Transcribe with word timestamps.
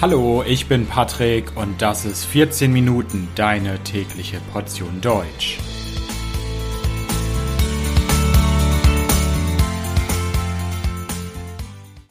Hallo, 0.00 0.44
ich 0.46 0.66
bin 0.68 0.86
Patrick 0.86 1.56
und 1.56 1.82
das 1.82 2.04
ist 2.04 2.24
14 2.26 2.72
Minuten 2.72 3.26
deine 3.34 3.82
tägliche 3.82 4.38
Portion 4.52 5.00
Deutsch. 5.00 5.58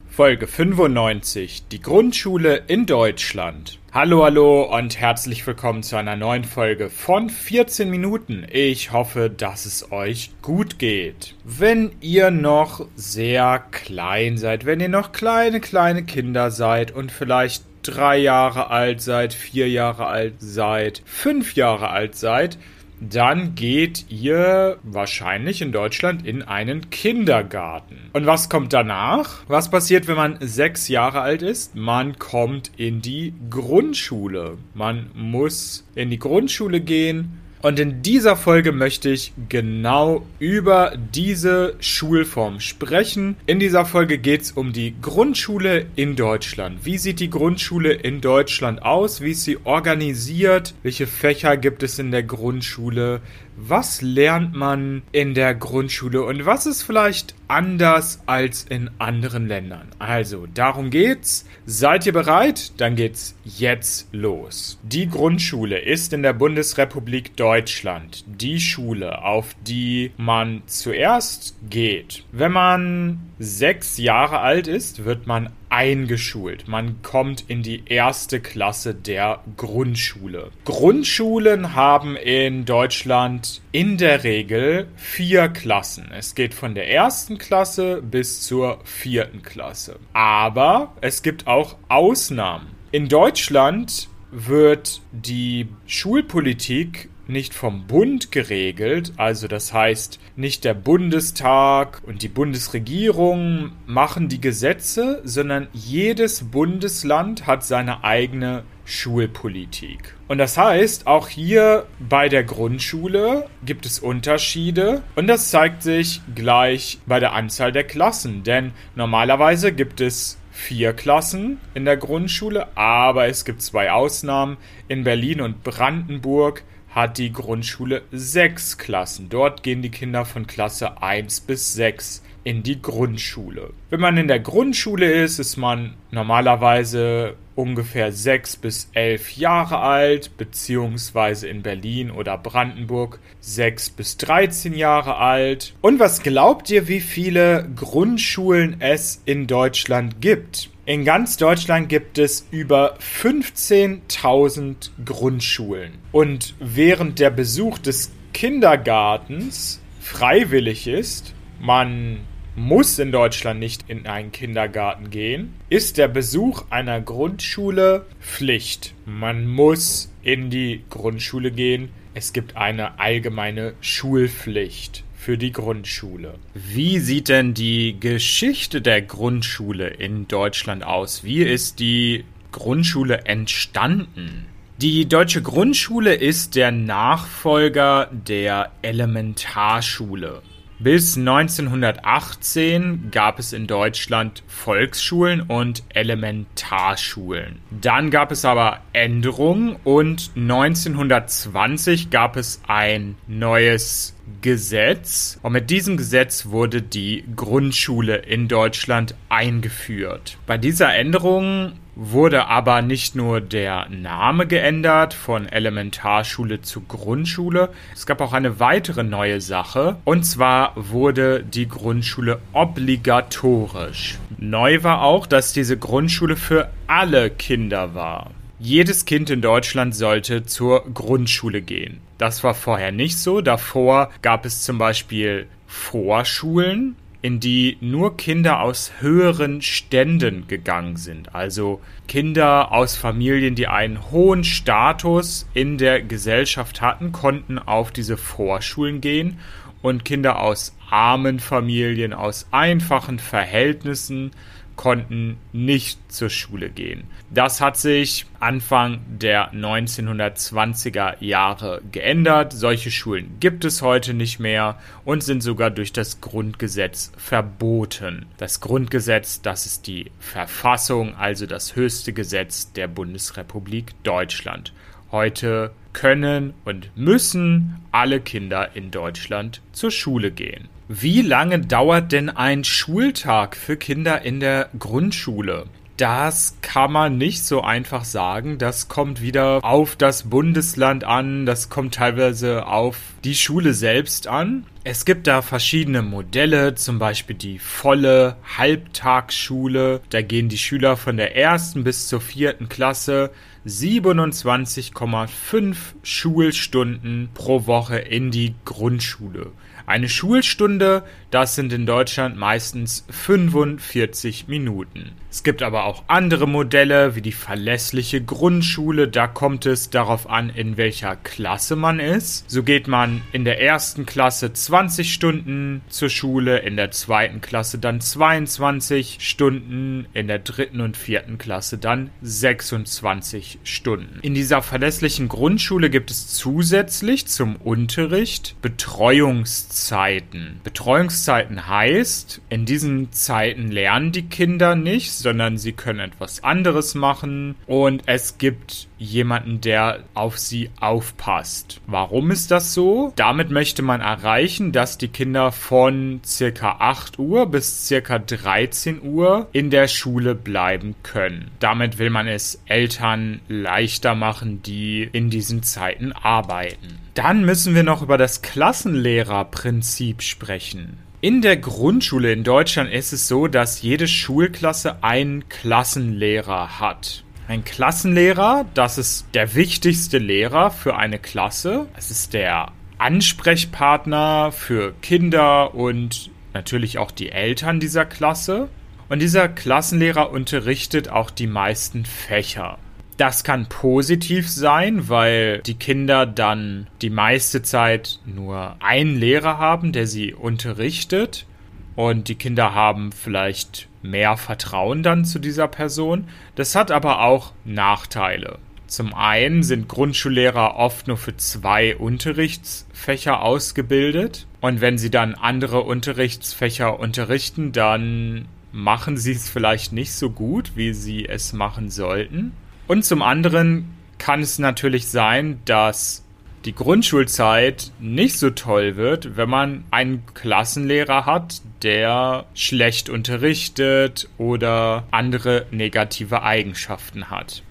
Folge 0.10 0.48
95, 0.48 1.68
die 1.70 1.80
Grundschule 1.80 2.64
in 2.68 2.88
Deutschland. 2.88 3.80
Hallo, 3.94 4.24
hallo 4.26 4.64
und 4.64 5.00
herzlich 5.00 5.48
willkommen 5.48 5.82
zu 5.82 5.96
einer 5.96 6.16
neuen 6.16 6.44
Folge 6.44 6.90
von 6.90 7.30
14 7.30 7.90
Minuten. 7.90 8.46
Ich 8.52 8.92
hoffe, 8.92 9.30
dass 9.30 9.66
es 9.66 9.92
euch 9.92 10.32
gut 10.42 10.78
geht. 10.78 11.36
Wenn 11.46 11.92
ihr 12.02 12.32
noch 12.32 12.86
sehr 12.96 13.64
klein 13.72 14.38
seid, 14.38 14.66
wenn 14.66 14.80
ihr 14.80 14.90
noch 14.90 15.14
kleine, 15.14 15.62
kleine 15.62 16.04
Kinder 16.04 16.52
seid 16.52 16.92
und 16.92 17.12
vielleicht 17.12 17.64
drei 17.88 18.18
Jahre 18.18 18.70
alt 18.70 19.02
seid, 19.02 19.34
vier 19.34 19.70
Jahre 19.70 20.08
alt 20.08 20.36
seid, 20.40 21.02
fünf 21.06 21.56
Jahre 21.56 21.90
alt 21.90 22.16
seid, 22.16 22.58
dann 23.00 23.54
geht 23.54 24.06
ihr 24.10 24.80
wahrscheinlich 24.84 25.62
in 25.62 25.72
Deutschland 25.72 26.26
in 26.26 26.42
einen 26.42 26.90
Kindergarten. 26.90 28.10
Und 28.14 28.26
was 28.26 28.50
kommt 28.50 28.74
danach? 28.74 29.44
Was 29.48 29.70
passiert, 29.70 30.08
wenn 30.08 30.16
man 30.16 30.38
sechs 30.42 30.88
Jahre 30.88 31.22
alt 31.22 31.44
ist? 31.44 31.76
Man 31.76 32.18
kommt 32.18 32.72
in 32.76 33.02
die 33.02 33.34
Grundschule. 33.50 34.58
Man 34.74 35.12
muss 35.14 35.86
in 35.94 36.10
die 36.10 36.20
Grundschule 36.20 36.82
gehen 36.82 37.40
und 37.62 37.80
in 37.80 38.02
dieser 38.04 38.36
Folge 38.36 38.72
möchte 38.72 39.10
ich 39.10 39.34
genau 39.50 40.26
über 40.40 40.94
diese 41.14 41.76
Schulform 41.80 42.60
sprechen. 42.60 43.36
In 43.48 43.60
dieser 43.60 43.86
Folge 43.86 44.20
geht 44.20 44.44
es 44.44 44.52
um 44.52 44.74
die 44.74 44.94
Grundschule 45.02 45.88
in 45.96 46.16
Deutschland. 46.16 46.86
Wie 46.86 46.98
sieht 46.98 47.20
die 47.20 47.30
Grundschule 47.30 47.94
in 47.94 48.22
Deutschland 48.22 48.84
aus? 48.84 49.22
Wie 49.22 49.32
ist 49.32 49.44
sie 49.44 49.58
organisiert? 49.64 50.76
Welche 50.84 51.08
Fächer 51.08 51.58
gibt 51.58 51.82
es 51.82 51.98
in 51.98 52.12
der 52.12 52.24
Grundschule? 52.24 53.22
Was 53.60 54.04
lernt 54.04 54.54
man 54.54 55.02
in 55.12 55.34
der 55.34 55.56
Grundschule 55.56 56.22
und 56.22 56.46
was 56.46 56.68
ist 56.68 56.84
vielleicht 56.84 57.34
anders 57.48 58.22
als 58.28 58.64
in 58.64 58.92
anderen 59.00 59.48
Ländern? 59.48 59.88
Also, 59.98 60.46
darum 60.46 60.92
geht's. 60.92 61.44
Seid 61.66 62.06
ihr 62.06 62.14
bereit? 62.14 62.74
Dann 62.78 62.96
geht's 62.96 63.36
jetzt 63.44 64.10
los. 64.12 64.78
Die 64.84 65.10
Grundschule 65.10 65.80
ist 65.80 66.14
in 66.14 66.22
der 66.22 66.34
Bundesrepublik 66.34 67.36
Deutschland 67.36 68.26
die 68.28 68.60
Schule, 68.60 69.24
auf 69.24 69.56
die 69.66 70.12
man 70.18 70.62
zuerst 70.68 71.56
geht. 71.68 72.26
Wenn 72.32 72.52
man 72.52 73.32
sechs 73.40 73.98
Jahre 73.98 74.40
alt 74.40 74.68
ist, 74.68 75.06
wird 75.06 75.28
man 75.28 75.52
eingeschult. 75.70 76.68
Man 76.68 77.02
kommt 77.02 77.46
in 77.48 77.62
die 77.62 77.84
erste 77.86 78.40
Klasse 78.40 78.96
der 78.96 79.44
Grundschule. 79.58 80.52
Grundschulen 80.66 81.76
haben 81.76 82.16
in 82.16 82.66
Deutschland 82.66 83.62
in 83.72 83.98
der 83.98 84.24
Regel 84.24 84.88
vier 84.96 85.50
Klassen. 85.50 86.10
Es 86.12 86.36
geht 86.36 86.54
von 86.54 86.74
der 86.74 86.90
ersten 86.90 87.38
Klasse 87.38 88.02
bis 88.02 88.42
zur 88.42 88.80
vierten 88.84 89.42
Klasse. 89.42 90.00
Aber 90.14 90.94
es 91.02 91.22
gibt 91.22 91.48
auch 91.48 91.76
Ausnahmen. 91.90 92.68
In 92.92 93.10
Deutschland 93.10 94.10
wird 94.32 95.02
die 95.12 95.68
Schulpolitik 95.86 97.10
nicht 97.28 97.54
vom 97.54 97.88
Bund 97.88 98.32
geregelt, 98.32 99.14
also 99.18 99.48
das 99.48 99.74
heißt, 99.74 100.20
nicht 100.36 100.64
der 100.64 100.74
Bundestag 100.74 102.02
und 102.06 102.22
die 102.22 102.28
Bundesregierung 102.28 103.72
machen 103.86 104.30
die 104.30 104.42
Gesetze, 104.42 105.22
sondern 105.24 105.68
jedes 105.74 106.44
Bundesland 106.44 107.48
hat 107.48 107.64
seine 107.64 108.04
eigene 108.04 108.64
Schulpolitik. 108.86 110.16
Und 110.30 110.38
das 110.38 110.58
heißt, 110.58 111.08
auch 111.08 111.28
hier 111.28 111.86
bei 112.00 112.30
der 112.30 112.44
Grundschule 112.44 113.50
gibt 113.66 113.86
es 113.86 114.00
Unterschiede 114.00 115.04
und 115.16 115.28
das 115.28 115.50
zeigt 115.50 115.84
sich 115.84 116.22
gleich 116.36 117.00
bei 117.06 117.20
der 117.20 117.34
Anzahl 117.34 117.72
der 117.72 117.84
Klassen, 117.84 118.44
denn 118.44 118.72
normalerweise 118.96 119.74
gibt 119.74 120.00
es 120.00 120.38
vier 120.58 120.94
Klassen 120.94 121.60
in 121.76 121.86
der 121.86 121.98
Grundschule, 121.98 122.76
aber 122.76 123.28
es 123.28 123.46
gibt 123.46 123.62
zwei 123.62 123.92
Ausnahmen. 123.92 124.58
In 124.88 125.04
Berlin 125.04 125.40
und 125.42 125.64
Brandenburg 125.64 126.64
hat 126.98 127.20
die 127.20 127.32
Grundschule 127.32 128.02
sechs 128.12 128.80
Klassen. 128.80 129.30
Dort 129.30 129.62
gehen 129.62 129.84
die 129.84 129.92
Kinder 129.92 130.26
von 130.26 130.48
Klasse 130.48 131.00
1 131.00 131.42
bis 131.42 131.74
6 131.74 132.24
in 132.48 132.64
die 132.64 132.82
Grundschule. 132.82 133.72
Wenn 133.90 134.00
man 134.00 134.16
in 134.16 134.30
der 134.30 134.40
Grundschule 134.40 135.12
ist, 135.12 135.38
ist 135.38 135.58
man 135.58 135.96
normalerweise 136.12 137.36
ungefähr 137.56 138.14
6 138.14 138.56
bis 138.56 138.90
11 138.94 139.36
Jahre 139.36 139.80
alt, 139.80 140.38
beziehungsweise 140.38 141.50
in 141.50 141.62
Berlin 141.62 142.10
oder 142.10 142.38
Brandenburg 142.38 143.20
6 143.42 143.90
bis 143.90 144.16
13 144.16 144.74
Jahre 144.74 145.18
alt. 145.18 145.74
Und 145.82 146.00
was 146.00 146.24
glaubt 146.24 146.70
ihr, 146.70 146.88
wie 146.88 147.02
viele 147.02 147.68
Grundschulen 147.76 148.78
es 148.80 149.22
in 149.26 149.48
Deutschland 149.48 150.22
gibt? 150.22 150.70
In 150.86 151.04
ganz 151.04 151.36
Deutschland 151.36 151.90
gibt 151.90 152.18
es 152.18 152.48
über 152.50 152.98
15.000 153.00 154.92
Grundschulen. 155.04 155.96
Und 156.14 156.56
während 156.62 157.20
der 157.20 157.30
Besuch 157.30 157.78
des 157.78 158.14
Kindergartens 158.32 159.82
freiwillig 160.00 160.88
ist, 160.88 161.34
man 161.60 162.20
muss 162.58 162.98
in 162.98 163.12
Deutschland 163.12 163.60
nicht 163.60 163.86
in 163.88 164.08
einen 164.08 164.32
Kindergarten 164.32 165.12
gehen, 165.12 165.54
ist 165.70 165.98
der 165.98 166.08
Besuch 166.08 166.66
einer 166.72 167.00
Grundschule 167.00 168.08
Pflicht. 168.20 168.96
Man 169.06 169.48
muss 169.48 170.12
in 170.24 170.50
die 170.50 170.82
Grundschule 170.90 171.52
gehen. 171.52 171.90
Es 172.16 172.34
gibt 172.34 172.58
eine 172.58 173.00
allgemeine 173.00 173.76
Schulpflicht 173.80 175.04
für 175.16 175.38
die 175.38 175.52
Grundschule. 175.52 176.34
Wie 176.56 176.98
sieht 176.98 177.30
denn 177.30 177.54
die 177.54 177.96
Geschichte 178.00 178.82
der 178.82 179.04
Grundschule 179.04 179.90
in 179.90 180.28
Deutschland 180.28 180.84
aus? 180.84 181.24
Wie 181.24 181.44
ist 181.44 181.80
die 181.80 182.26
Grundschule 182.52 183.26
entstanden? 183.26 184.48
Die 184.82 185.08
deutsche 185.08 185.44
Grundschule 185.44 186.16
ist 186.16 186.56
der 186.56 186.72
Nachfolger 186.72 188.10
der 188.12 188.72
Elementarschule. 188.82 190.42
Bis 190.80 191.18
1918 191.18 193.10
gab 193.10 193.40
es 193.40 193.52
in 193.52 193.66
Deutschland 193.66 194.44
Volksschulen 194.46 195.42
und 195.42 195.82
Elementarschulen. 195.90 197.58
Dann 197.72 198.12
gab 198.12 198.32
es 198.32 198.46
aber 198.46 198.82
Änderungen 198.94 199.76
und 199.84 200.30
1920 200.36 202.12
gab 202.12 202.36
es 202.36 202.62
ein 202.68 203.16
neues 203.26 204.16
Gesetz. 204.42 205.40
Und 205.42 205.54
mit 205.54 205.72
diesem 205.72 205.98
Gesetz 205.98 206.46
wurde 206.46 206.84
die 206.84 207.24
Grundschule 207.36 208.18
in 208.18 208.48
Deutschland 208.48 209.16
eingeführt. 209.30 210.38
Bei 210.46 210.60
dieser 210.60 210.94
Änderung 210.94 211.74
wurde 212.00 212.48
aber 212.48 212.84
nicht 212.84 213.16
nur 213.16 213.42
der 213.42 213.88
Name 213.90 214.46
geändert 214.46 215.16
von 215.16 215.48
Elementarschule 215.48 216.62
zu 216.62 216.82
Grundschule, 216.82 217.70
es 217.94 218.06
gab 218.06 218.22
auch 218.22 218.34
eine 218.34 218.60
weitere 218.60 219.04
neue 219.04 219.42
Sache 219.42 219.98
und 220.06 220.24
zwar 220.24 220.74
wurde 220.76 221.44
die 221.44 221.68
Grundschule 221.68 222.40
obligatorisch. 222.54 224.20
Neu 224.38 224.84
war 224.84 225.02
auch, 225.02 225.26
dass 225.26 225.54
diese 225.54 225.78
Grundschule 225.78 226.36
für 226.36 226.70
alle 226.86 227.32
Kinder 227.32 227.96
war. 227.96 228.30
Jedes 228.60 229.06
Kind 229.06 229.32
in 229.32 229.42
Deutschland 229.42 229.96
sollte 229.96 230.46
zur 230.46 230.86
Grundschule 230.94 231.62
gehen. 231.62 232.00
Das 232.18 232.44
war 232.44 232.54
vorher 232.54 232.92
nicht 232.92 233.18
so. 233.18 233.42
Davor 233.42 234.12
gab 234.22 234.46
es 234.46 234.64
zum 234.64 234.78
Beispiel 234.78 235.48
Vorschulen, 235.68 236.96
in 237.28 237.42
die 237.42 237.76
nur 237.82 238.16
Kinder 238.16 238.62
aus 238.62 238.94
höheren 239.02 239.62
Ständen 239.62 240.48
gegangen 240.48 240.96
sind. 240.96 241.36
Also 241.36 241.82
Kinder 242.08 242.72
aus 242.72 242.96
Familien, 242.96 243.54
die 243.54 243.68
einen 243.68 244.12
hohen 244.12 244.46
Status 244.46 245.46
in 245.54 245.78
der 245.78 246.02
Gesellschaft 246.02 246.80
hatten, 246.80 247.12
konnten 247.12 247.60
auf 247.60 247.92
diese 247.92 248.16
Vorschulen 248.16 249.02
gehen 249.02 249.40
und 249.82 250.06
Kinder 250.06 250.40
aus 250.40 250.74
armen 250.90 251.42
Familien, 251.42 252.14
aus 252.14 252.48
einfachen 252.52 253.20
Verhältnissen 253.20 254.32
konnten 254.78 255.38
nicht 255.52 256.00
zur 256.10 256.30
Schule 256.30 256.70
gehen. 256.70 257.04
Das 257.30 257.60
hat 257.60 257.76
sich 257.76 258.26
Anfang 258.40 259.02
der 259.10 259.52
1920er 259.52 261.16
Jahre 261.20 261.82
geändert. 261.92 262.54
Solche 262.54 262.90
Schulen 262.92 263.36
gibt 263.42 263.66
es 263.66 263.82
heute 263.82 264.14
nicht 264.14 264.40
mehr 264.40 264.80
und 265.04 265.24
sind 265.24 265.42
sogar 265.44 265.72
durch 265.72 265.92
das 265.92 266.22
Grundgesetz 266.22 267.12
verboten. 267.18 268.28
Das 268.38 268.62
Grundgesetz, 268.62 269.42
das 269.42 269.66
ist 269.66 269.88
die 269.88 270.12
Verfassung, 270.20 271.16
also 271.16 271.46
das 271.46 271.76
höchste 271.76 272.14
Gesetz 272.14 272.72
der 272.72 272.88
Bundesrepublik 272.88 273.92
Deutschland. 274.04 274.72
Heute 275.12 275.72
können 275.92 276.54
und 276.64 276.92
müssen 276.96 277.80
alle 277.92 278.22
Kinder 278.22 278.76
in 278.76 278.92
Deutschland 278.92 279.62
zur 279.72 279.90
Schule 279.90 280.32
gehen. 280.32 280.70
Wie 280.90 281.22
lange 281.22 281.60
dauert 281.60 282.14
denn 282.14 282.30
ein 282.30 282.64
Schultag 282.64 283.58
für 283.58 283.76
Kinder 283.76 284.22
in 284.22 284.40
der 284.40 284.70
Grundschule? 284.80 285.66
Das 285.98 286.56
kann 286.62 286.94
man 286.94 287.18
nicht 287.18 287.44
so 287.44 287.62
einfach 287.62 288.06
sagen. 288.06 288.58
Das 288.58 288.88
kommt 288.88 289.22
wieder 289.22 289.66
auf 289.66 289.98
das 289.98 290.30
Bundesland 290.30 291.04
an. 291.04 291.46
Das 291.46 291.68
kommt 291.68 291.96
teilweise 291.96 292.68
auf 292.68 293.00
die 293.26 293.36
Schule 293.36 293.74
selbst 293.74 294.28
an. 294.28 294.66
Es 294.86 295.04
gibt 295.04 295.28
da 295.28 295.42
verschiedene 295.42 296.04
Modelle, 296.04 296.76
zum 296.76 297.00
Beispiel 297.00 297.36
die 297.36 297.60
volle 297.60 298.38
Halbtagsschule. 298.58 300.00
Da 300.10 300.22
gehen 300.22 300.48
die 300.48 300.58
Schüler 300.58 300.96
von 300.96 301.18
der 301.18 301.36
ersten 301.36 301.84
bis 301.84 302.08
zur 302.08 302.22
vierten 302.22 302.70
Klasse 302.70 303.32
27,5 303.66 305.76
Schulstunden 306.02 307.28
pro 307.34 307.66
Woche 307.66 307.98
in 307.98 308.32
die 308.32 308.56
Grundschule. 308.64 309.52
Eine 309.88 310.10
Schulstunde, 310.10 311.04
das 311.32 311.56
sind 311.56 311.72
in 311.72 311.86
Deutschland 311.86 312.36
meistens 312.36 313.06
45 313.10 314.50
Minuten. 314.50 315.14
Es 315.32 315.44
gibt 315.44 315.64
aber 315.64 315.86
auch 315.86 316.04
andere 316.08 316.46
Modelle, 316.46 317.16
wie 317.16 317.22
die 317.22 317.32
verlässliche 317.32 318.22
Grundschule. 318.22 319.08
Da 319.08 319.28
kommt 319.28 319.66
es 319.66 319.90
darauf 319.90 320.30
an, 320.30 320.50
in 320.50 320.76
welcher 320.76 321.16
Klasse 321.16 321.78
man 321.78 322.02
ist. 322.02 322.50
So 322.50 322.64
geht 322.64 322.90
man 322.90 323.22
in 323.32 323.46
der 323.46 323.62
ersten 323.62 324.06
Klasse 324.06 324.52
20 324.52 325.14
Stunden 325.14 325.82
zur 325.88 326.10
Schule, 326.10 326.60
in 326.60 326.76
der 326.76 326.92
zweiten 326.92 327.40
Klasse 327.40 327.78
dann 327.78 328.02
22 328.02 329.20
Stunden, 329.22 330.06
in 330.14 330.28
der 330.28 330.40
dritten 330.40 330.82
und 330.82 330.98
vierten 330.98 331.38
Klasse 331.38 331.78
dann 331.78 332.10
26 332.24 333.60
Stunden. 333.64 334.20
In 334.22 334.34
dieser 334.34 334.62
verlässlichen 334.62 335.30
Grundschule 335.30 335.90
gibt 335.90 336.12
es 336.12 336.28
zusätzlich 336.28 337.28
zum 337.28 337.56
Unterricht 337.56 338.56
Betreuungszeiten. 338.62 339.77
Betreuungszeiten. 339.78 340.62
Betreuungszeiten 340.64 341.68
heißt, 341.68 342.42
in 342.50 342.66
diesen 342.66 343.12
Zeiten 343.12 343.72
lernen 343.72 344.12
die 344.12 344.24
Kinder 344.24 344.76
nicht, 344.76 345.12
sondern 345.12 345.58
sie 345.58 345.74
können 345.74 346.00
etwas 346.00 346.44
anderes 346.44 346.96
machen 346.96 347.56
und 347.68 348.04
es 348.08 348.38
gibt 348.38 348.88
jemanden, 348.98 349.62
der 349.62 350.00
auf 350.16 350.40
sie 350.40 350.72
aufpasst. 350.80 351.80
Warum 351.86 352.32
ist 352.32 352.50
das 352.50 352.74
so? 352.74 353.14
Damit 353.16 353.52
möchte 353.52 353.84
man 353.84 354.02
erreichen, 354.02 354.72
dass 354.72 354.98
die 354.98 355.10
Kinder 355.10 355.52
von 355.52 356.22
circa 356.26 356.78
8 356.80 357.20
Uhr 357.20 357.46
bis 357.46 357.88
circa 357.88 358.18
13 358.18 359.02
Uhr 359.04 359.48
in 359.52 359.70
der 359.70 359.88
Schule 359.88 360.34
bleiben 360.34 360.96
können. 361.04 361.52
Damit 361.60 362.00
will 362.00 362.10
man 362.10 362.28
es 362.28 362.62
Eltern 362.66 363.42
leichter 363.48 364.16
machen, 364.16 364.64
die 364.64 365.08
in 365.12 365.30
diesen 365.30 365.62
Zeiten 365.62 366.12
arbeiten. 366.14 367.07
Dann 367.18 367.46
müssen 367.46 367.74
wir 367.74 367.82
noch 367.82 368.04
über 368.04 368.20
das 368.20 368.44
Klassenlehrerprinzip 368.44 370.22
sprechen. 370.22 371.00
In 371.20 371.42
der 371.42 371.58
Grundschule 371.58 372.32
in 372.32 372.44
Deutschland 372.44 372.92
ist 372.92 373.12
es 373.12 373.28
so, 373.28 373.48
dass 373.48 373.82
jede 373.82 374.08
Schulklasse 374.08 375.04
einen 375.04 375.50
Klassenlehrer 375.50 376.80
hat. 376.80 377.24
Ein 377.48 377.64
Klassenlehrer, 377.64 378.68
das 378.76 379.00
ist 379.00 379.26
der 379.34 379.56
wichtigste 379.56 380.20
Lehrer 380.20 380.70
für 380.70 380.96
eine 380.96 381.18
Klasse. 381.18 381.88
Es 381.98 382.12
ist 382.12 382.34
der 382.34 382.72
Ansprechpartner 383.00 384.52
für 384.52 384.94
Kinder 385.02 385.74
und 385.74 386.30
natürlich 386.54 387.00
auch 387.00 387.10
die 387.10 387.32
Eltern 387.32 387.80
dieser 387.80 388.06
Klasse. 388.06 388.70
Und 389.10 389.24
dieser 389.24 389.50
Klassenlehrer 389.50 390.30
unterrichtet 390.30 391.10
auch 391.10 391.32
die 391.32 391.48
meisten 391.48 392.06
Fächer. 392.06 392.78
Das 393.18 393.44
kann 393.44 393.68
positiv 393.68 394.48
sein, 394.48 395.10
weil 395.10 395.60
die 395.66 395.74
Kinder 395.74 396.28
dann 396.28 396.88
die 397.02 397.10
meiste 397.10 397.64
Zeit 397.64 398.20
nur 398.26 398.76
einen 398.80 399.16
Lehrer 399.16 399.58
haben, 399.58 399.92
der 399.92 400.06
sie 400.06 400.36
unterrichtet. 400.36 401.48
Und 401.96 402.28
die 402.28 402.36
Kinder 402.36 402.76
haben 402.76 403.12
vielleicht 403.12 403.88
mehr 404.04 404.38
Vertrauen 404.38 405.02
dann 405.02 405.26
zu 405.26 405.40
dieser 405.40 405.68
Person. 405.68 406.28
Das 406.54 406.76
hat 406.76 406.92
aber 406.92 407.24
auch 407.24 407.54
Nachteile. 407.66 408.60
Zum 408.86 409.16
einen 409.16 409.64
sind 409.64 409.90
Grundschullehrer 409.90 410.76
oft 410.76 411.08
nur 411.08 411.18
für 411.18 411.36
zwei 411.36 411.98
Unterrichtsfächer 411.98 413.42
ausgebildet. 413.42 414.46
Und 414.62 414.80
wenn 414.80 415.00
sie 415.00 415.10
dann 415.10 415.34
andere 415.34 415.82
Unterrichtsfächer 415.82 417.00
unterrichten, 417.00 417.72
dann 417.72 418.48
machen 418.72 419.18
sie 419.18 419.32
es 419.32 419.50
vielleicht 419.50 419.92
nicht 419.92 420.14
so 420.14 420.30
gut, 420.30 420.74
wie 420.76 420.94
sie 420.94 421.28
es 421.28 421.52
machen 421.52 421.90
sollten. 421.90 422.54
Und 422.88 423.04
zum 423.04 423.22
anderen 423.22 423.94
kann 424.18 424.42
es 424.42 424.60
natürlich 424.60 425.08
sein, 425.08 425.60
dass 425.66 426.24
die 426.66 426.74
Grundschulzeit 426.74 427.92
nicht 428.00 428.38
so 428.38 428.50
toll 428.50 428.96
wird, 428.96 429.38
wenn 429.38 429.50
man 429.50 429.84
einen 429.92 430.24
Klassenlehrer 430.34 431.26
hat, 431.26 431.62
der 431.84 432.46
schlecht 432.56 433.10
unterrichtet 433.10 434.28
oder 434.38 435.06
andere 435.12 435.66
negative 435.72 436.44
Eigenschaften 436.44 437.30
hat. 437.30 437.64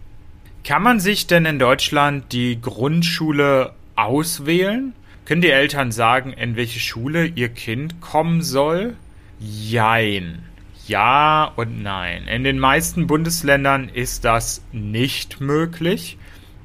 Kann 0.64 0.82
man 0.82 1.00
sich 1.00 1.26
denn 1.26 1.44
in 1.44 1.58
Deutschland 1.58 2.32
die 2.32 2.60
Grundschule 2.60 3.72
auswählen? 3.96 4.94
Können 5.24 5.42
die 5.42 5.50
Eltern 5.50 5.92
sagen, 5.92 6.32
in 6.32 6.56
welche 6.56 6.80
Schule 6.80 7.26
ihr 7.26 7.48
Kind 7.48 8.00
kommen 8.00 8.42
soll? 8.42 8.96
Jein. 9.38 10.44
Ja 10.86 11.52
und 11.56 11.82
nein. 11.82 12.28
In 12.28 12.44
den 12.44 12.58
meisten 12.58 13.06
Bundesländern 13.06 13.88
ist 13.88 14.24
das 14.24 14.62
nicht 14.72 15.40
möglich, 15.40 16.16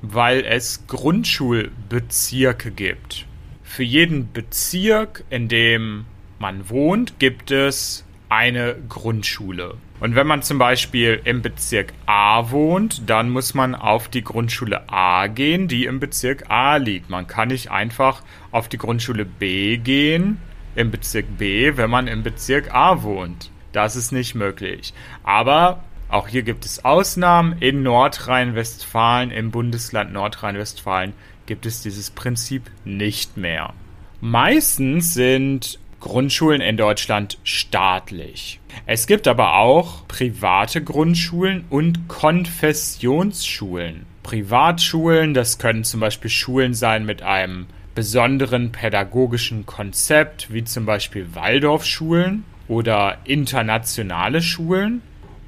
weil 0.01 0.43
es 0.45 0.85
Grundschulbezirke 0.87 2.71
gibt. 2.71 3.25
Für 3.63 3.83
jeden 3.83 4.31
Bezirk, 4.31 5.23
in 5.29 5.47
dem 5.47 6.05
man 6.39 6.69
wohnt, 6.69 7.19
gibt 7.19 7.51
es 7.51 8.05
eine 8.29 8.75
Grundschule. 8.89 9.75
Und 9.99 10.15
wenn 10.15 10.27
man 10.27 10.41
zum 10.41 10.57
Beispiel 10.57 11.21
im 11.25 11.41
Bezirk 11.41 11.93
A 12.05 12.51
wohnt, 12.51 13.09
dann 13.09 13.29
muss 13.29 13.53
man 13.53 13.75
auf 13.75 14.07
die 14.07 14.23
Grundschule 14.23 14.89
A 14.89 15.27
gehen, 15.27 15.67
die 15.67 15.85
im 15.85 15.99
Bezirk 15.99 16.49
A 16.49 16.77
liegt. 16.77 17.09
Man 17.09 17.27
kann 17.27 17.49
nicht 17.49 17.71
einfach 17.71 18.23
auf 18.51 18.67
die 18.67 18.77
Grundschule 18.77 19.25
B 19.25 19.77
gehen, 19.77 20.37
im 20.75 20.91
Bezirk 20.91 21.25
B, 21.37 21.75
wenn 21.77 21.89
man 21.89 22.07
im 22.07 22.23
Bezirk 22.23 22.73
A 22.73 23.03
wohnt. 23.03 23.51
Das 23.71 23.95
ist 23.95 24.11
nicht 24.11 24.35
möglich. 24.35 24.93
Aber 25.23 25.83
auch 26.09 26.27
hier 26.27 26.43
gibt 26.43 26.65
es 26.65 26.83
Ausnahmen. 26.83 27.55
In 27.61 27.83
Nordrhein-Westfalen, 27.83 29.31
im 29.31 29.51
Bundesland 29.51 30.11
Nordrhein-Westfalen, 30.11 31.13
gibt 31.45 31.65
es 31.65 31.81
dieses 31.81 32.09
Prinzip 32.09 32.69
nicht 32.83 33.37
mehr. 33.37 33.73
Meistens 34.19 35.13
sind 35.13 35.79
Grundschulen 36.01 36.61
in 36.61 36.77
Deutschland 36.77 37.37
staatlich. 37.43 38.59
Es 38.85 39.07
gibt 39.07 39.27
aber 39.27 39.57
auch 39.57 40.07
private 40.07 40.83
Grundschulen 40.83 41.65
und 41.69 42.07
Konfessionsschulen. 42.07 44.05
Privatschulen, 44.23 45.33
das 45.33 45.59
können 45.59 45.83
zum 45.83 45.99
Beispiel 45.99 46.29
Schulen 46.29 46.73
sein 46.73 47.05
mit 47.05 47.21
einem 47.21 47.67
besonderen 47.95 48.71
pädagogischen 48.71 49.65
Konzept, 49.65 50.51
wie 50.51 50.63
zum 50.63 50.85
Beispiel 50.85 51.35
Waldorfschulen 51.35 52.43
oder 52.67 53.17
internationale 53.25 54.41
Schulen. 54.41 55.01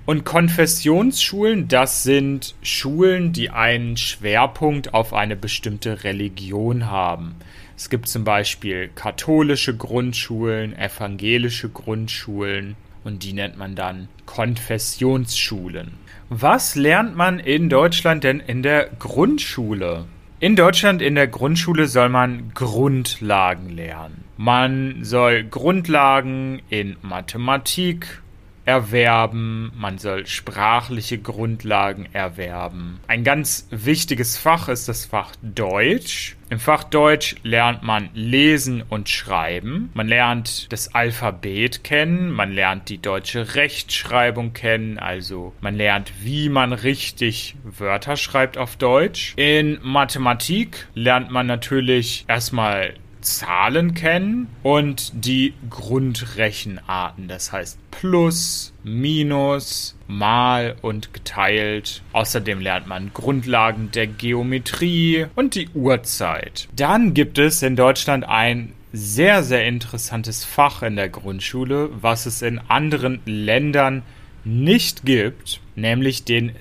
Und 0.06 0.26
Konfessionsschulen, 0.26 1.70
das 1.70 2.04
sind 2.04 2.56
Schulen, 2.62 3.32
die 3.32 3.50
einen 3.50 3.96
Schwerpunkt 3.96 4.94
auf 4.94 5.14
eine 5.14 5.38
bestimmte 5.38 6.04
Religion 6.04 6.92
haben. 6.92 7.36
Es 7.78 7.90
gibt 7.90 8.08
zum 8.08 8.24
Beispiel 8.24 8.90
katholische 8.94 9.76
Grundschulen, 9.76 10.78
evangelische 10.78 11.70
Grundschulen 11.70 12.76
und 13.04 13.24
die 13.24 13.34
nennt 13.34 13.58
man 13.58 13.76
dann 13.76 14.10
Konfessionsschulen. 14.26 15.94
Was 16.30 16.76
lernt 16.76 17.16
man 17.16 17.40
in 17.40 17.70
Deutschland 17.70 18.24
denn 18.24 18.40
in 18.40 18.64
der 18.64 18.90
Grundschule? 19.00 20.06
In 20.40 20.56
Deutschland 20.56 21.02
in 21.02 21.16
der 21.16 21.28
Grundschule 21.28 21.88
soll 21.88 22.10
man 22.10 22.54
Grundlagen 22.54 23.70
lernen. 23.70 24.24
Man 24.46 25.06
soll 25.06 25.46
Grundlagen 25.46 26.62
in 26.68 26.98
Mathematik, 27.02 28.22
erwerben, 28.66 29.72
man 29.74 30.00
soll 30.00 30.26
sprachliche 30.28 31.18
Grundlagen 31.18 32.10
erwerben. 32.12 33.00
Ein 33.08 33.24
ganz 33.24 33.68
wichtiges 33.72 34.38
Fach 34.38 34.68
ist 34.68 34.90
das 34.90 35.06
Fach 35.06 35.32
Deutsch. 35.42 36.36
Im 36.50 36.60
Fach 36.60 36.84
Deutsch 36.84 37.36
lernt 37.44 37.84
man 37.84 38.10
lesen 38.14 38.84
und 38.88 39.08
schreiben. 39.08 39.92
Man 39.94 40.10
lernt 40.10 40.72
das 40.74 40.94
Alphabet 40.94 41.86
kennen, 41.86 42.30
man 42.30 42.52
lernt 42.52 42.90
die 42.90 43.02
deutsche 43.02 43.56
Rechtschreibung 43.56 44.52
kennen, 44.52 45.00
also 45.00 45.54
man 45.62 45.76
lernt, 45.76 46.12
wie 46.22 46.50
man 46.50 46.74
richtig 46.74 47.56
Wörter 47.64 48.18
schreibt 48.18 48.58
auf 48.58 48.76
Deutsch. 48.76 49.36
In 49.38 49.80
Mathematik 49.84 50.88
lernt 50.96 51.32
man 51.32 51.48
natürlich 51.48 52.26
erstmal 52.28 52.96
Zahlen 53.24 53.94
kennen 53.94 54.48
und 54.62 55.12
die 55.14 55.54
Grundrechenarten, 55.70 57.28
das 57.28 57.52
heißt 57.52 57.80
Plus, 57.92 58.74
Minus, 58.84 59.96
Mal 60.08 60.76
und 60.82 61.14
geteilt. 61.14 62.04
Außerdem 62.12 62.60
lernt 62.60 62.88
man 62.88 63.12
Grundlagen 63.14 63.90
der 63.92 64.08
Geometrie 64.08 65.26
und 65.36 65.56
die 65.56 65.70
Uhrzeit. 65.74 66.68
Dann 66.76 67.14
gibt 67.14 67.38
es 67.38 67.64
in 67.64 67.76
Deutschland 67.76 68.26
ein 68.26 68.74
sehr, 68.92 69.44
sehr 69.44 69.66
interessantes 69.66 70.46
Fach 70.46 70.84
in 70.84 70.96
der 70.96 71.10
Grundschule, 71.10 71.90
was 72.02 72.26
es 72.28 72.42
in 72.42 72.60
anderen 72.68 73.22
Ländern 73.26 74.04
nicht 74.46 75.06
gibt, 75.06 75.62
nämlich 75.76 76.26
den 76.26 76.52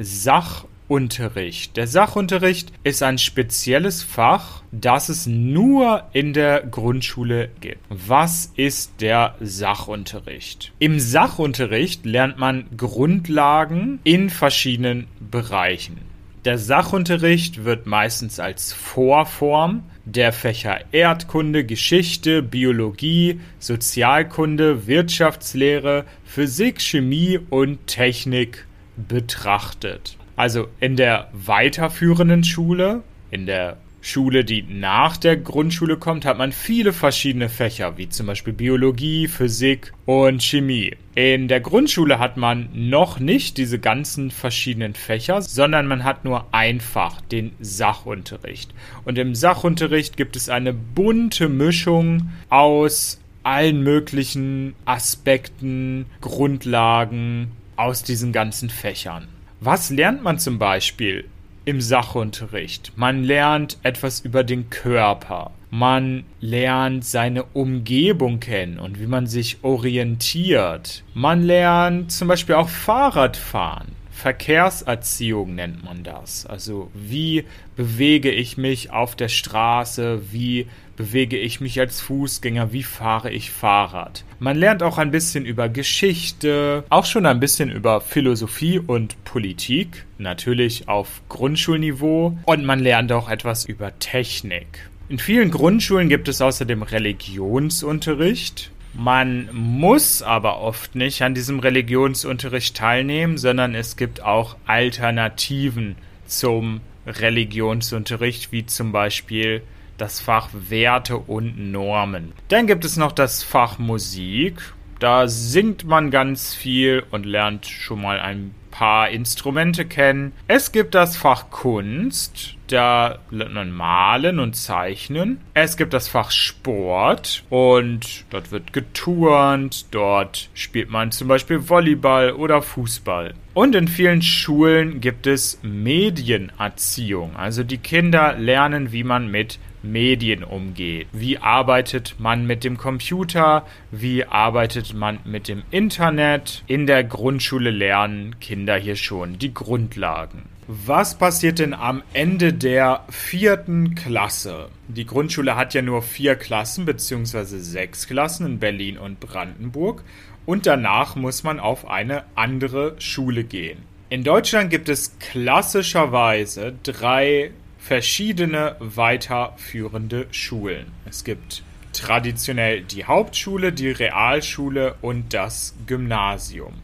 Sachunterricht. 0.93 1.79
Der 1.79 1.87
Sachunterricht 1.87 2.71
ist 2.85 3.03
ein 3.03 3.17
spezielles 3.17 4.03
Fach, 4.03 4.63
das 4.73 5.09
es 5.09 5.27
nur 5.27 6.03
in 6.13 6.35
der 6.35 6.61
Grundschule 6.67 7.49
gibt. 7.63 7.79
Was 7.89 8.53
ist 8.57 9.01
der 9.01 9.35
Sachunterricht? 9.41 10.71
Im 10.79 11.01
Sachunterricht 11.01 12.05
lernt 12.05 12.37
man 12.37 12.67
Grundlagen 12.77 14.01
in 14.05 14.29
verschiedenen 14.29 15.07
Bereichen. 15.19 15.97
Der 16.45 16.59
Sachunterricht 16.59 17.65
wird 17.65 17.87
meistens 17.87 18.39
als 18.39 18.75
Vorform 18.75 19.85
der 20.05 20.35
Fächer 20.35 20.79
Erdkunde, 20.93 21.65
Geschichte, 21.65 22.43
Biologie, 22.43 23.41
Sozialkunde, 23.61 24.87
Wirtschaftslehre, 24.87 26.05
Physik, 26.27 26.83
Chemie 26.83 27.41
und 27.49 27.87
Technik 27.87 28.67
betrachtet. 28.97 30.19
Also 30.37 30.69
in 30.81 30.97
der 30.97 31.29
weiterführenden 31.33 32.45
Schule, 32.45 33.03
in 33.31 33.47
der 33.47 33.77
Schule, 34.05 34.45
die 34.45 34.63
nach 34.63 35.17
der 35.17 35.37
Grundschule 35.37 35.97
kommt, 35.97 36.25
hat 36.25 36.37
man 36.37 36.51
viele 36.51 36.93
verschiedene 36.93 37.49
Fächer, 37.49 37.97
wie 37.97 38.09
zum 38.09 38.27
Beispiel 38.27 38.53
Biologie, 38.53 39.29
Physik 39.29 39.93
und 40.07 40.43
Chemie. 40.43 40.97
In 41.15 41.47
der 41.47 41.61
Grundschule 41.61 42.19
hat 42.19 42.37
man 42.37 42.69
noch 42.73 43.21
nicht 43.21 43.59
diese 43.59 43.79
ganzen 43.79 44.33
verschiedenen 44.33 44.95
Fächer, 44.95 45.41
sondern 45.41 45.87
man 45.87 46.03
hat 46.03 46.25
nur 46.25 46.47
einfach 46.53 47.21
den 47.21 47.53
Sachunterricht. 47.61 48.75
Und 49.05 49.19
im 49.19 49.37
Sachunterricht 49.37 50.17
gibt 50.17 50.35
es 50.35 50.49
eine 50.49 50.73
bunte 50.73 51.49
Mischung 51.49 52.31
aus 52.49 53.21
allen 53.45 53.83
möglichen 53.83 54.75
Aspekten, 54.85 56.07
Grundlagen 56.21 57.53
aus 57.77 58.03
diesen 58.03 58.33
ganzen 58.33 58.69
Fächern. 58.69 59.29
Was 59.65 59.91
lernt 59.91 60.25
man 60.25 60.41
zum 60.41 60.59
Beispiel 60.59 61.25
im 61.65 61.81
Sachunterricht. 61.81 62.93
Man 62.97 63.23
lernt 63.23 63.79
etwas 63.83 64.21
über 64.21 64.45
den 64.45 64.71
Körper. 64.71 65.53
Man 65.71 66.25
lernt 66.41 67.05
seine 67.05 67.45
Umgebung 67.45 68.41
kennen 68.41 68.79
und 68.79 69.01
wie 69.01 69.07
man 69.07 69.27
sich 69.27 69.59
orientiert. 69.63 71.05
Man 71.15 71.43
lernt 71.43 72.13
zum 72.13 72.29
Beispiel 72.29 72.57
auch 72.57 72.69
Fahrradfahren. 72.69 73.93
Verkehrserziehung 74.13 75.55
nennt 75.55 75.85
man 75.85 76.05
das. 76.05 76.47
Also 76.47 76.91
wie 76.95 77.45
bewege 77.77 78.31
ich 78.31 78.57
mich 78.57 78.91
auf 78.91 79.17
der 79.17 79.29
Straße, 79.29 80.23
wie 80.31 80.67
bewege 80.97 81.39
ich 81.39 81.61
mich 81.61 81.81
als 81.81 82.01
Fußgänger, 82.01 82.73
wie 82.73 82.83
fahre 82.83 83.31
ich 83.31 83.51
Fahrrad. 83.51 84.25
Man 84.39 84.57
lernt 84.57 84.83
auch 84.83 84.99
ein 84.99 85.11
bisschen 85.11 85.45
über 85.45 85.69
Geschichte, 85.69 86.85
auch 86.91 87.07
schon 87.07 87.27
ein 87.27 87.41
bisschen 87.41 87.71
über 87.71 88.01
Philosophie 88.01 88.79
und 88.79 89.25
Politik, 89.25 90.05
natürlich 90.19 90.89
auf 90.89 91.23
Grundschulniveau 91.29 92.39
und 92.45 92.65
man 92.65 92.81
lernt 92.81 93.11
auch 93.13 93.29
etwas 93.29 93.65
über 93.65 93.99
Technik. 93.99 94.91
In 95.09 95.19
vielen 95.19 95.51
Grundschulen 95.51 96.09
gibt 96.09 96.29
es 96.29 96.41
außerdem 96.41 96.83
Religionsunterricht. 96.83 98.71
Man 98.95 99.49
muss 99.53 100.23
aber 100.23 100.61
oft 100.61 100.95
nicht 100.95 101.23
an 101.23 101.35
diesem 101.35 101.61
Religionsunterricht 101.61 102.77
teilnehmen, 102.77 103.39
sondern 103.39 103.75
es 103.75 103.97
gibt 103.97 104.23
auch 104.23 104.57
Alternativen 104.67 105.97
zum 106.27 106.81
Religionsunterricht, 107.07 108.53
wie 108.53 108.67
zum 108.67 108.93
Beispiel 108.93 109.63
das 109.97 110.21
Fach 110.21 110.51
Werte 110.53 111.17
und 111.17 111.73
Normen. 111.73 112.33
Dann 112.49 112.67
gibt 112.67 112.85
es 112.85 112.97
noch 112.97 113.13
das 113.13 113.43
Fach 113.43 113.79
Musik. 113.79 114.61
Da 114.99 115.27
singt 115.27 115.85
man 115.85 116.11
ganz 116.11 116.55
viel 116.55 117.03
und 117.11 117.25
lernt 117.25 117.67
schon 117.67 118.03
mal 118.03 118.21
ein 118.21 118.55
paar 118.73 119.11
Instrumente 119.11 119.85
kennen. 119.85 120.33
Es 120.49 120.73
gibt 120.73 120.97
das 120.97 121.17
Fach 121.17 121.51
Kunst, 121.51 122.57
da 122.67 123.19
lernt 123.31 123.55
man 123.55 123.71
malen 123.71 124.41
und 124.41 124.57
zeichnen. 124.57 125.41
Es 125.55 125.77
gibt 125.77 125.93
das 125.93 126.09
Fach 126.09 126.33
Sport 126.33 127.45
und 127.51 128.25
dort 128.31 128.51
wird 128.51 128.73
geturnt, 128.73 129.87
dort 129.93 130.49
spielt 130.55 130.91
man 130.91 131.13
zum 131.13 131.29
Beispiel 131.29 131.69
Volleyball 131.69 132.33
oder 132.33 132.63
Fußball. 132.63 133.35
Und 133.55 133.77
in 133.77 133.87
vielen 133.87 134.23
Schulen 134.23 135.01
gibt 135.01 135.27
es 135.27 135.61
Medienerziehung. 135.63 137.37
Also 137.37 137.63
die 137.63 137.79
Kinder 137.79 138.33
lernen, 138.33 138.91
wie 138.91 139.05
man 139.05 139.31
mit 139.31 139.59
Medien 139.83 140.45
umgeht. 140.45 141.09
Wie 141.13 141.39
arbeitet 141.39 142.17
man 142.19 142.47
mit 142.47 142.65
dem 142.65 142.77
Computer? 142.77 143.67
Wie 143.91 144.25
arbeitet 144.25 144.95
man 144.95 145.19
mit 145.25 145.49
dem 145.49 145.63
Internet? 145.71 146.63
In 146.67 146.87
der 146.87 147.05
Grundschule 147.05 147.71
lernen 147.71 148.39
Kinder 148.41 148.77
hier 148.77 148.97
schon 148.97 149.39
die 149.39 149.55
Grundlagen. 149.55 150.45
Was 150.69 151.19
passiert 151.19 151.59
denn 151.59 151.75
am 151.75 152.03
Ende 152.13 152.53
der 152.53 153.05
vierten 153.11 153.95
Klasse? 153.95 154.69
Die 154.89 155.05
Grundschule 155.05 155.57
hat 155.57 155.75
ja 155.75 155.83
nur 155.83 156.03
vier 156.03 156.37
Klassen 156.37 156.85
bzw. 156.85 157.59
sechs 157.59 158.07
Klassen 158.07 158.47
in 158.47 158.59
Berlin 158.59 158.97
und 158.97 159.19
Brandenburg 159.21 160.05
und 160.47 160.67
danach 160.67 161.17
muss 161.17 161.43
man 161.43 161.61
auf 161.61 161.89
eine 161.89 162.25
andere 162.37 162.95
Schule 162.99 163.45
gehen. 163.45 163.79
In 164.09 164.25
Deutschland 164.25 164.71
gibt 164.71 164.89
es 164.89 165.19
klassischerweise 165.19 166.75
drei 166.83 167.51
verschiedene 167.83 168.77
weiterführende 168.79 170.29
Schulen. 170.31 170.87
Es 171.05 171.25
gibt 171.25 171.65
traditionell 171.93 172.83
die 172.83 173.05
Hauptschule, 173.05 173.73
die 173.73 173.91
Realschule 173.91 174.95
und 175.03 175.35
das 175.35 175.75
Gymnasium. 175.87 176.75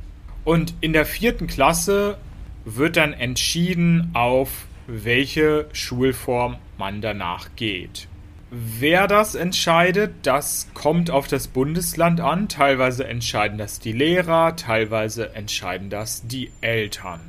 Und 0.44 0.74
in 0.80 0.92
der 0.92 1.06
vierten 1.06 1.46
Klasse 1.46 2.18
wird 2.64 2.96
dann 2.96 3.12
entschieden, 3.12 4.10
auf 4.14 4.66
welche 4.88 5.66
Schulform 5.72 6.56
man 6.78 7.00
danach 7.00 7.50
geht. 7.54 8.08
Wer 8.50 9.06
das 9.06 9.34
entscheidet, 9.34 10.14
das 10.22 10.68
kommt 10.74 11.10
auf 11.10 11.28
das 11.28 11.46
Bundesland 11.46 12.20
an. 12.20 12.48
Teilweise 12.48 13.06
entscheiden 13.06 13.58
das 13.58 13.78
die 13.78 13.92
Lehrer, 13.92 14.56
teilweise 14.56 15.34
entscheiden 15.34 15.90
das 15.90 16.26
die 16.26 16.50
Eltern. 16.60 17.20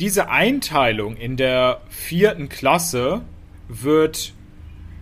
Diese 0.00 0.30
Einteilung 0.30 1.18
in 1.18 1.36
der 1.36 1.82
vierten 1.90 2.48
Klasse 2.48 3.20
wird 3.68 4.32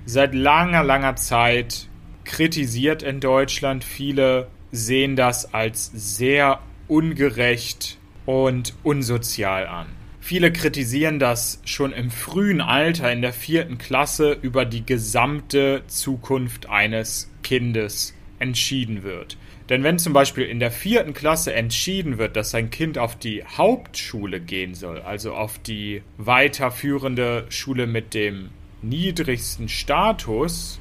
seit 0.06 0.34
langer, 0.34 0.82
langer 0.82 1.14
Zeit 1.14 1.86
kritisiert 2.24 3.04
in 3.04 3.20
Deutschland. 3.20 3.84
Viele 3.84 4.48
sehen 4.72 5.14
das 5.14 5.54
als 5.54 5.92
sehr 5.94 6.58
ungerecht 6.88 7.96
und 8.26 8.74
unsozial 8.82 9.68
an. 9.68 9.86
Viele 10.20 10.52
kritisieren, 10.52 11.20
dass 11.20 11.60
schon 11.64 11.92
im 11.92 12.10
frühen 12.10 12.60
Alter 12.60 13.12
in 13.12 13.22
der 13.22 13.32
vierten 13.32 13.78
Klasse 13.78 14.32
über 14.42 14.64
die 14.64 14.84
gesamte 14.84 15.84
Zukunft 15.86 16.68
eines 16.68 17.30
Kindes 17.44 18.14
entschieden 18.40 19.04
wird. 19.04 19.36
Denn 19.68 19.82
wenn 19.82 19.98
zum 19.98 20.14
Beispiel 20.14 20.44
in 20.44 20.60
der 20.60 20.70
vierten 20.70 21.12
Klasse 21.12 21.52
entschieden 21.52 22.16
wird, 22.16 22.36
dass 22.36 22.50
sein 22.50 22.70
Kind 22.70 22.96
auf 22.96 23.16
die 23.16 23.44
Hauptschule 23.44 24.40
gehen 24.40 24.74
soll, 24.74 25.02
also 25.02 25.34
auf 25.34 25.58
die 25.58 26.02
weiterführende 26.16 27.44
Schule 27.50 27.86
mit 27.86 28.14
dem 28.14 28.50
niedrigsten 28.80 29.68
Status, 29.68 30.80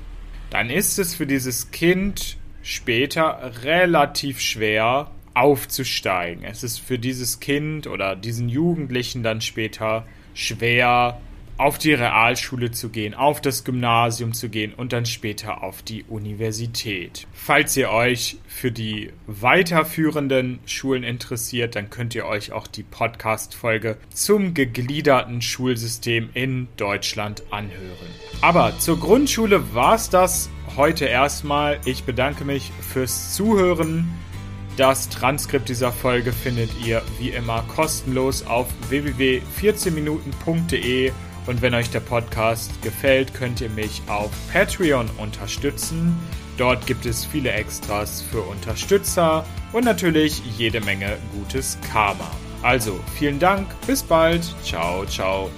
dann 0.50 0.70
ist 0.70 1.00
es 1.00 1.15
für 1.15 1.27
dieses 1.27 1.72
Kind 1.72 2.38
später 2.62 3.51
relativ 3.63 4.39
schwer 4.39 5.12
aufzusteigen. 5.34 6.44
Es 6.44 6.63
ist 6.63 6.79
für 6.79 6.98
dieses 6.98 7.39
Kind 7.39 7.88
oder 7.88 8.15
diesen 8.15 8.48
Jugendlichen 8.48 9.22
dann 9.22 9.41
später 9.41 10.06
schwer 10.34 11.20
auf 11.58 11.78
die 11.78 11.94
Realschule 11.94 12.72
zu 12.72 12.90
gehen, 12.90 13.14
auf 13.14 13.42
das 13.42 13.64
Gymnasium 13.64 14.34
zu 14.34 14.50
gehen 14.50 14.74
und 14.74 14.92
dann 14.94 15.06
später 15.06 15.64
auf 15.64 15.82
die 15.82 16.04
Universität. 16.04 17.28
Falls 17.34 17.76
ihr 17.78 17.90
euch 17.90 18.38
für 18.48 18.72
die 18.72 19.12
weiterführenden 19.26 20.60
Schulen 20.66 21.04
interessiert, 21.04 21.76
dann 21.76 21.90
könnt 21.90 22.14
ihr 22.16 22.26
euch 22.26 22.52
auch 22.52 22.68
die 22.68 22.84
Podcast-Folge 22.84 23.98
zum 24.14 24.54
gegliederten 24.54 25.42
Schulsystem 25.42 26.30
in 26.34 26.68
Deutschland 26.78 27.44
anhören. 27.50 28.12
Aber 28.42 28.78
zur 28.78 29.00
Grundschule 29.00 29.74
war 29.74 29.96
es 29.96 30.12
das 30.12 30.52
heute 30.76 31.06
erstmal. 31.06 31.80
Ich 31.86 32.04
bedanke 32.04 32.46
mich 32.46 32.72
fürs 32.82 33.34
Zuhören. 33.34 34.08
Das 34.78 35.10
Transkript 35.10 35.68
dieser 35.70 35.92
Folge 35.92 36.32
findet 36.32 36.70
ihr 36.86 37.02
wie 37.18 37.30
immer 37.30 37.64
kostenlos 37.64 38.46
auf 38.46 38.68
www.14minuten.de 38.90 41.12
und 41.48 41.62
wenn 41.62 41.74
euch 41.74 41.89
der 41.89 42.01
Podcast 42.01 42.82
gefällt, 42.82 43.34
könnt 43.34 43.62
ihr 43.62 43.70
mich 43.70 44.01
auf 44.08 44.32
Patreon 44.51 45.10
unterstützen. 45.18 46.18
Dort 46.58 46.86
gibt 46.86 47.06
es 47.06 47.25
viele 47.25 47.51
Extras 47.51 48.22
für 48.22 48.42
Unterstützer 48.42 49.46
und 49.74 49.86
natürlich 49.86 50.42
jede 50.58 50.82
Menge 50.82 51.18
gutes 51.34 51.77
Karma. 51.92 52.30
Also 52.63 53.00
vielen 53.18 53.39
Dank, 53.39 53.68
bis 53.86 54.04
bald, 54.04 54.44
ciao, 54.63 55.06
ciao. 55.06 55.50